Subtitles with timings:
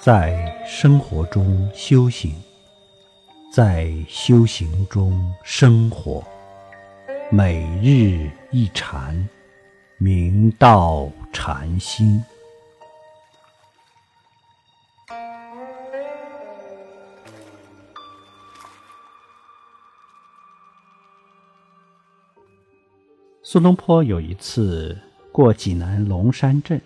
[0.00, 2.32] 在生活中修行，
[3.52, 6.24] 在修行中生活，
[7.32, 9.28] 每日一禅，
[9.98, 12.22] 明道禅心。
[23.42, 24.96] 苏东坡有一次
[25.32, 26.80] 过济南龙山镇。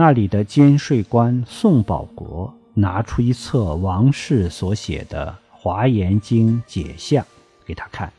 [0.00, 7.22] 那里的监税官宋保国拿出一册王氏所写的《华严经》解相
[7.66, 8.10] 给他看，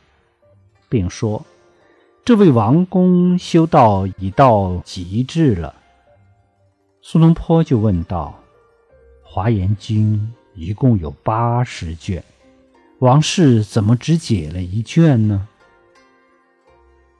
[0.88, 1.44] 并说
[2.24, 5.74] ：“这位王公修道已到极致了。”
[7.02, 8.38] 苏东坡就问道
[9.28, 12.22] ：“《华严经》一共有八十卷，
[13.00, 15.48] 王氏怎么只解了一卷呢？”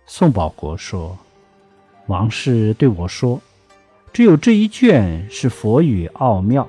[0.07, 1.19] 宋保国说
[2.07, 3.41] ：“王氏对我说。”
[4.13, 6.69] 只有这一卷是佛语奥妙，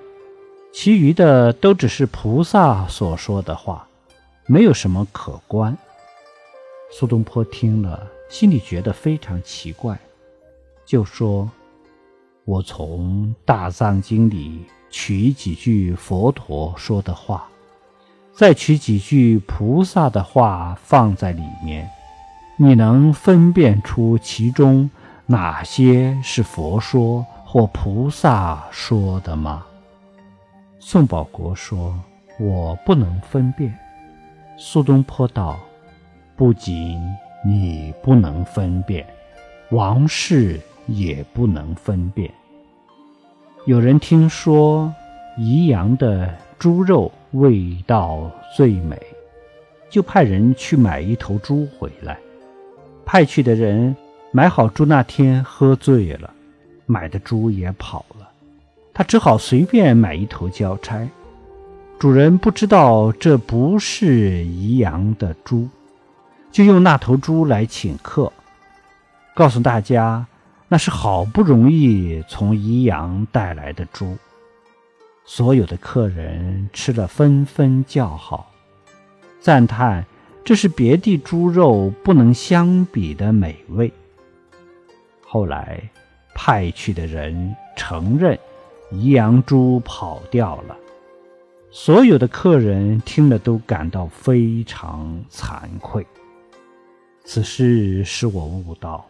[0.72, 3.86] 其余的都只是菩萨所说的话，
[4.46, 5.78] 没有什么可观。
[6.90, 10.00] 苏东坡听了，心里觉得非常奇怪，
[10.86, 11.52] 就说
[12.46, 17.50] ：“我从大藏经里取几句佛陀说的话，
[18.34, 21.90] 再取几句菩萨的话放在里面，
[22.56, 24.90] 你能分辨出其中
[25.26, 29.64] 哪些是佛说？”或菩萨说的吗？
[30.80, 31.94] 宋保国说
[32.42, 33.72] ：“我不能分辨。”
[34.58, 35.60] 苏东坡道
[36.36, 37.00] ：“不仅
[37.46, 39.06] 你不能分辨，
[39.70, 42.32] 王氏也不能分辨。
[43.66, 44.92] 有人听说
[45.38, 49.00] 宜阳的猪肉味道最美，
[49.92, 52.18] 就派人去买一头猪回来。
[53.06, 53.96] 派去的人
[54.34, 56.30] 买好猪那天喝醉了。”
[56.86, 58.28] 买的猪也跑了，
[58.94, 61.08] 他只好随便买一头交差。
[61.98, 65.70] 主人不知道这不是宜阳的猪，
[66.52, 68.32] 就用那头猪来请客，
[69.34, 70.28] 告诉大家
[70.68, 74.18] 那是好不容易从宜阳带来的猪。
[75.26, 78.52] 所有的客人吃了纷纷叫好，
[79.40, 80.06] 赞叹
[80.44, 83.92] 这是别地猪肉不能相比的美味。
[85.34, 85.82] 后来。
[86.36, 88.38] 派去的人承认，
[88.92, 90.76] 宜阳猪跑掉了。
[91.70, 96.04] 所有的客人听了都感到非常惭愧。
[97.24, 99.06] 此事使我悟到：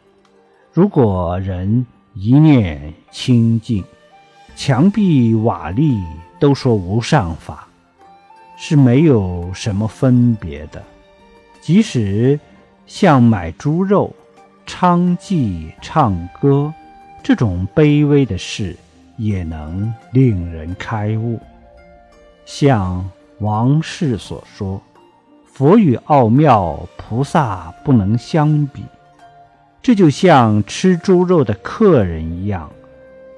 [0.74, 3.82] 如果人一念清净，
[4.54, 6.04] 墙壁瓦砾
[6.40, 7.66] 都说无上法，
[8.58, 10.84] 是没有什么分别的。
[11.62, 12.38] 即使
[12.86, 14.14] 像买猪肉、
[14.66, 16.74] 娼妓、唱歌。
[17.22, 18.75] 这种卑微的事
[19.16, 21.40] 也能令人开悟，
[22.46, 23.09] 像
[23.40, 24.81] 王氏所说
[25.47, 28.84] ：“佛与奥妙，菩萨不能相比。”
[29.81, 32.69] 这就像吃猪肉的客人一样，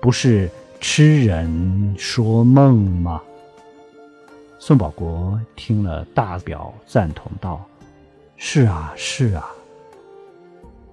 [0.01, 0.49] 不是
[0.79, 3.21] 痴人说梦吗？
[4.57, 7.63] 宋保国听了，大表赞同道
[8.35, 9.45] ：“是啊，是啊。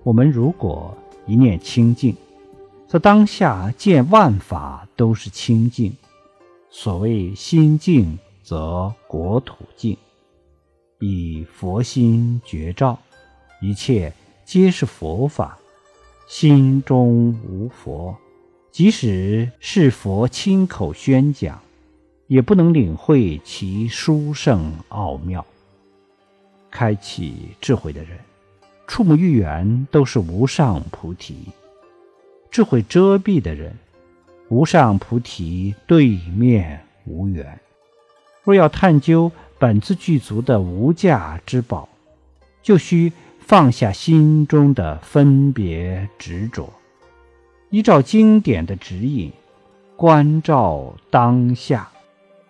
[0.02, 0.96] 我们如果
[1.26, 2.16] 一念清净。”
[2.88, 5.96] 则当下见万法都是清净，
[6.68, 9.96] 所谓心净则国土净。
[11.00, 12.98] 以佛心觉照，
[13.62, 14.12] 一切
[14.44, 15.58] 皆是佛法。
[16.28, 18.14] 心中无佛，
[18.70, 21.58] 即使是佛亲口宣讲，
[22.26, 25.42] 也不能领会其殊胜奥妙。
[26.70, 28.18] 开启智慧的人，
[28.92, 31.34] 触目欲缘都是无上菩提。
[32.50, 33.74] 智慧遮蔽的人，
[34.50, 37.58] 无上菩提对面无缘。
[38.44, 41.88] 若要探究本自具足的无价之宝，
[42.62, 46.70] 就需放下心中的分别执着，
[47.70, 49.32] 依照经典的指引，
[49.96, 51.90] 关照当下，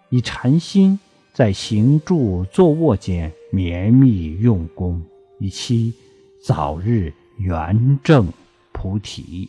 [0.08, 0.98] 以禅心
[1.32, 5.00] 在行住坐卧间绵密用功，
[5.38, 5.94] 以期
[6.42, 8.26] 早日圆正
[8.72, 9.48] 菩提。